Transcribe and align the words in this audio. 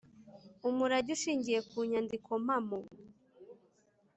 umurage 0.69 1.09
ushingiye 1.17 1.59
ku 1.69 1.77
nyandiko 1.89 2.31
mpamo 2.45 2.79